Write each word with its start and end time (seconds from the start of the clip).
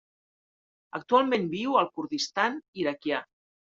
Actualment 0.99 1.45
viu 1.53 1.77
al 1.83 1.91
Kurdistan 1.99 2.57
Iraquià. 2.85 3.21